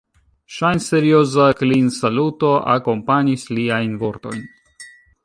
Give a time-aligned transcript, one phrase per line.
[0.53, 4.43] Ŝajnserioza klinsaluto akompanis liajn vortojn.